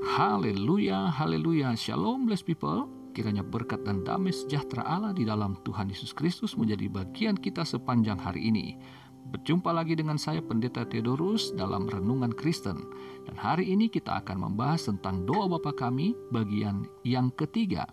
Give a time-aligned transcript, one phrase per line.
[0.00, 1.76] Haleluya, haleluya.
[1.76, 2.88] Shalom blessed people.
[3.12, 8.16] Kiranya berkat dan damai sejahtera Allah di dalam Tuhan Yesus Kristus menjadi bagian kita sepanjang
[8.16, 8.80] hari ini.
[9.28, 12.80] Berjumpa lagi dengan saya Pendeta Theodorus dalam Renungan Kristen.
[13.28, 17.84] Dan hari ini kita akan membahas tentang doa Bapa kami bagian yang ketiga.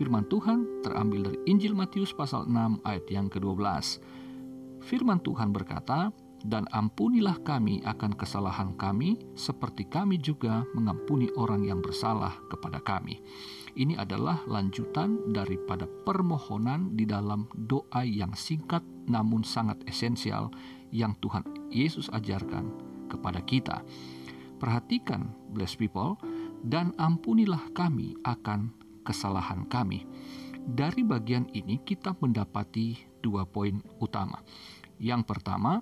[0.00, 4.00] Firman Tuhan terambil dari Injil Matius pasal 6 ayat yang ke-12.
[4.80, 6.08] Firman Tuhan berkata,
[6.44, 13.20] dan ampunilah kami akan kesalahan kami, seperti kami juga mengampuni orang yang bersalah kepada kami.
[13.76, 20.50] Ini adalah lanjutan daripada permohonan di dalam doa yang singkat namun sangat esensial
[20.90, 22.72] yang Tuhan Yesus ajarkan
[23.06, 23.82] kepada kita.
[24.60, 26.20] Perhatikan, blessed people,
[26.66, 30.04] dan ampunilah kami akan kesalahan kami.
[30.60, 34.44] Dari bagian ini kita mendapati dua poin utama.
[35.00, 35.80] Yang pertama,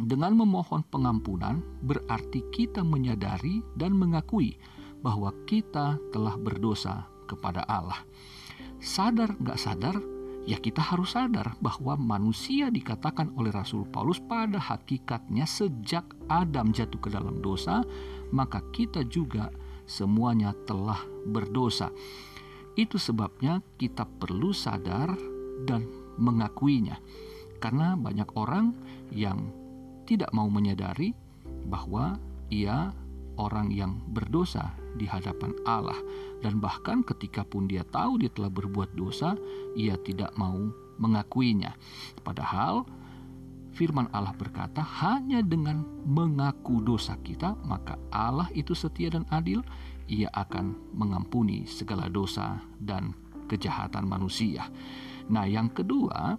[0.00, 4.56] dengan memohon pengampunan berarti kita menyadari dan mengakui
[5.04, 8.00] bahwa kita telah berdosa kepada Allah.
[8.80, 9.96] Sadar nggak sadar,
[10.48, 16.98] ya kita harus sadar bahwa manusia dikatakan oleh Rasul Paulus pada hakikatnya sejak Adam jatuh
[16.98, 17.84] ke dalam dosa,
[18.32, 19.52] maka kita juga
[19.84, 21.92] semuanya telah berdosa.
[22.72, 25.12] Itu sebabnya kita perlu sadar
[25.68, 25.84] dan
[26.16, 26.96] mengakuinya.
[27.62, 28.74] Karena banyak orang
[29.14, 29.61] yang
[30.04, 31.14] tidak mau menyadari
[31.66, 32.18] bahwa
[32.52, 32.92] ia
[33.40, 35.96] orang yang berdosa di hadapan Allah.
[36.42, 39.38] Dan bahkan ketika pun dia tahu dia telah berbuat dosa
[39.78, 40.58] ia tidak mau
[41.00, 41.72] mengakuinya.
[42.20, 42.84] Padahal
[43.72, 49.64] firman Allah berkata hanya dengan mengaku dosa kita maka Allah itu setia dan adil.
[50.12, 53.16] Ia akan mengampuni segala dosa dan
[53.48, 54.68] kejahatan manusia.
[55.30, 56.36] Nah yang kedua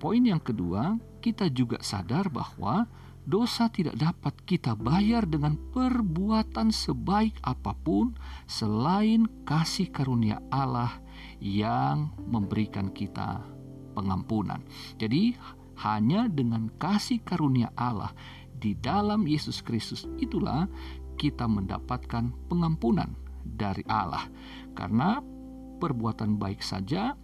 [0.00, 2.88] poin yang kedua kita juga sadar bahwa
[3.28, 8.16] dosa tidak dapat kita bayar dengan perbuatan sebaik apa pun
[8.48, 10.98] selain kasih karunia Allah
[11.38, 13.44] yang memberikan kita
[13.92, 14.64] pengampunan.
[14.96, 15.36] Jadi,
[15.80, 18.12] hanya dengan kasih karunia Allah
[18.60, 20.68] di dalam Yesus Kristus itulah
[21.16, 24.28] kita mendapatkan pengampunan dari Allah.
[24.76, 25.20] Karena
[25.80, 27.16] perbuatan baik saja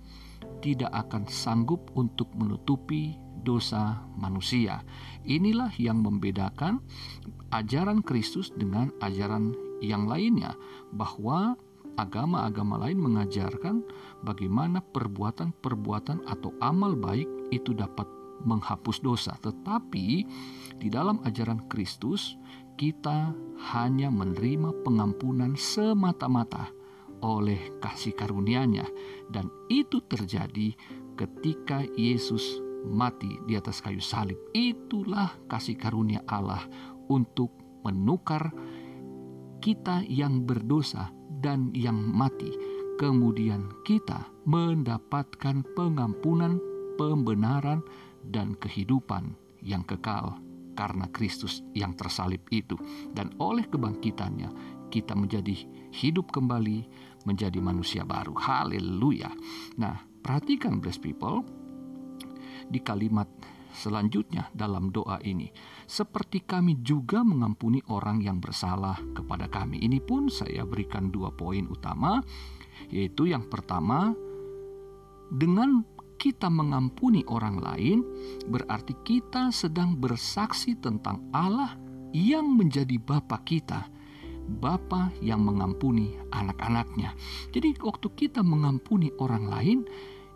[0.61, 4.83] tidak akan sanggup untuk menutupi dosa manusia.
[5.23, 6.83] Inilah yang membedakan
[7.55, 10.59] ajaran Kristus dengan ajaran yang lainnya,
[10.91, 11.55] bahwa
[11.97, 13.87] agama-agama lain mengajarkan
[14.27, 18.05] bagaimana perbuatan-perbuatan atau amal baik itu dapat
[18.45, 20.27] menghapus dosa, tetapi
[20.77, 22.37] di dalam ajaran Kristus
[22.77, 23.33] kita
[23.73, 26.76] hanya menerima pengampunan semata-mata
[27.25, 28.85] oleh kasih karunia-Nya
[29.33, 30.77] dan itu terjadi
[31.17, 34.39] ketika Yesus mati di atas kayu salib.
[34.55, 36.63] Itulah kasih karunia Allah
[37.11, 37.51] untuk
[37.83, 38.55] menukar
[39.59, 41.11] kita yang berdosa
[41.43, 42.55] dan yang mati.
[42.97, 46.57] Kemudian kita mendapatkan pengampunan,
[46.97, 47.85] pembenaran,
[48.27, 50.41] dan kehidupan yang kekal
[50.77, 52.77] karena Kristus yang tersalib itu.
[53.13, 55.55] Dan oleh kebangkitannya, kita menjadi
[55.93, 56.87] hidup kembali,
[57.27, 58.35] menjadi manusia baru.
[58.37, 59.31] Haleluya.
[59.81, 61.43] Nah, perhatikan blessed people,
[62.67, 63.31] di kalimat
[63.77, 65.53] selanjutnya dalam doa ini.
[65.87, 69.79] Seperti kami juga mengampuni orang yang bersalah kepada kami.
[69.85, 72.19] Ini pun saya berikan dua poin utama,
[72.89, 74.17] yaitu yang pertama,
[75.31, 75.85] dengan
[76.17, 77.99] kita mengampuni orang lain,
[78.49, 81.77] berarti kita sedang bersaksi tentang Allah
[82.17, 83.93] yang menjadi Bapa kita.
[84.47, 87.13] Bapa yang mengampuni anak-anaknya.
[87.51, 89.79] Jadi waktu kita mengampuni orang lain,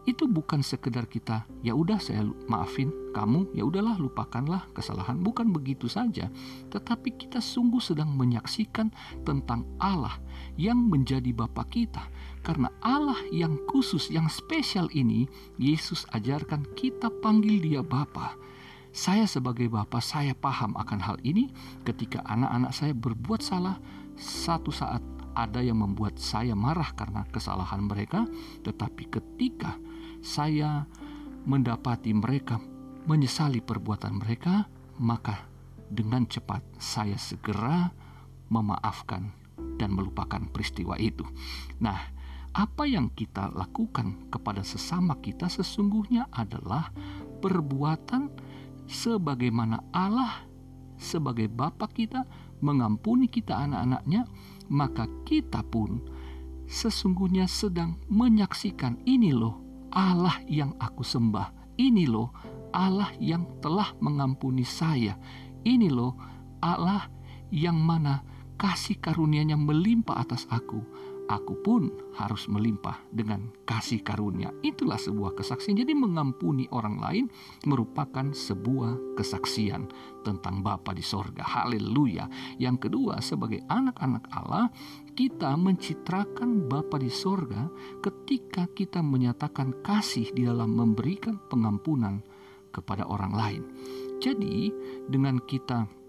[0.09, 5.21] itu bukan sekedar kita ya udah saya maafin kamu ya udahlah lupakanlah kesalahan.
[5.21, 6.33] Bukan begitu saja
[6.73, 8.89] tetapi kita sungguh sedang menyaksikan
[9.29, 10.17] tentang Allah
[10.57, 12.01] yang menjadi Bapa kita.
[12.41, 15.29] Karena Allah yang khusus yang spesial ini
[15.61, 18.33] Yesus ajarkan kita panggil dia Bapa
[18.91, 21.51] saya sebagai Bapa saya paham akan hal ini
[21.87, 23.79] ketika anak-anak saya berbuat salah
[24.19, 25.03] satu saat
[25.35, 28.27] ada yang membuat saya marah karena kesalahan mereka,
[28.67, 29.79] tetapi ketika
[30.21, 30.85] saya
[31.47, 32.59] mendapati mereka
[33.07, 34.67] menyesali perbuatan mereka,
[35.01, 35.49] maka
[35.89, 37.91] dengan cepat saya segera
[38.51, 39.33] memaafkan
[39.79, 41.25] dan melupakan peristiwa itu.
[41.81, 41.99] Nah,
[42.51, 46.91] apa yang kita lakukan kepada sesama kita sesungguhnya adalah
[47.41, 48.29] perbuatan
[48.91, 50.51] sebagaimana Allah
[50.99, 52.27] sebagai Bapa kita
[52.61, 54.27] mengampuni kita anak-anaknya,
[54.69, 56.03] maka kita pun
[56.67, 59.63] sesungguhnya sedang menyaksikan ini loh
[59.95, 61.79] Allah yang aku sembah.
[61.81, 62.35] Ini loh
[62.71, 65.17] Allah yang telah mengampuni saya.
[65.65, 66.15] Ini loh
[66.61, 67.09] Allah
[67.49, 68.23] yang mana
[68.61, 70.85] kasih karunia-Nya melimpah atas aku,
[71.31, 74.51] aku pun harus melimpah dengan kasih karunia.
[74.67, 75.79] Itulah sebuah kesaksian.
[75.79, 77.25] Jadi mengampuni orang lain
[77.71, 79.87] merupakan sebuah kesaksian
[80.27, 81.47] tentang Bapa di sorga.
[81.47, 82.27] Haleluya.
[82.59, 84.75] Yang kedua, sebagai anak-anak Allah,
[85.15, 87.71] kita mencitrakan Bapa di sorga
[88.03, 92.19] ketika kita menyatakan kasih di dalam memberikan pengampunan
[92.75, 93.63] kepada orang lain.
[94.19, 94.69] Jadi,
[95.09, 96.00] dengan kita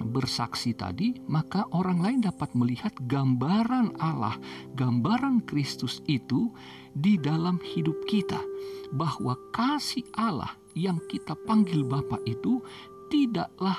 [0.00, 4.36] bersaksi tadi, maka orang lain dapat melihat gambaran Allah,
[4.74, 6.50] gambaran Kristus itu
[6.96, 8.40] di dalam hidup kita,
[8.90, 12.64] bahwa kasih Allah yang kita panggil Bapa itu
[13.12, 13.76] tidaklah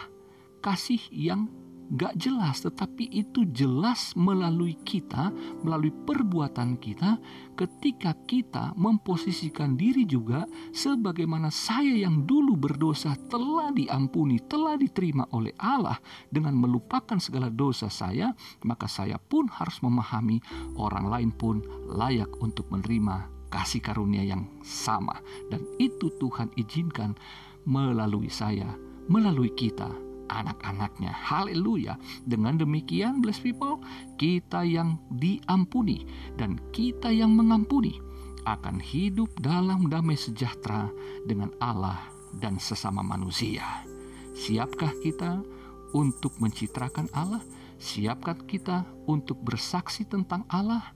[0.62, 1.50] kasih yang
[1.92, 5.28] gak jelas, tetapi itu jelas melalui kita,
[5.60, 7.20] melalui perbuatan kita,
[7.60, 15.52] ketika kita memposisikan diri juga sebagaimana saya yang dulu berdosa telah diampuni, telah diterima oleh
[15.60, 16.00] Allah
[16.32, 18.32] dengan melupakan segala dosa saya,
[18.64, 20.40] maka saya pun harus memahami
[20.80, 21.60] orang lain pun
[21.92, 25.20] layak untuk menerima kasih karunia yang sama,
[25.52, 27.20] dan itu Tuhan izinkan
[27.68, 28.72] melalui saya,
[29.12, 31.12] melalui kita anak-anaknya.
[31.12, 32.00] Haleluya.
[32.24, 33.83] Dengan demikian, blessed people,
[34.16, 36.07] kita yang diampuni
[36.39, 38.00] dan kita yang mengampuni
[38.48, 40.89] akan hidup dalam damai sejahtera
[41.28, 42.00] dengan Allah
[42.39, 43.86] dan sesama manusia.
[44.33, 45.44] Siapkah kita
[45.92, 47.44] untuk mencitrakan Allah?
[47.81, 50.94] Siapkah kita untuk bersaksi tentang Allah?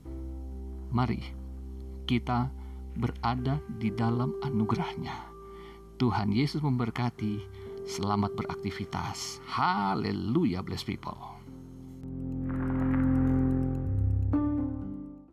[0.90, 1.20] Mari
[2.06, 2.48] kita
[2.96, 5.12] berada di dalam anugerahnya.
[5.98, 9.38] Tuhan Yesus memberkati Selamat beraktivitas.
[9.46, 11.35] Haleluya, bless people.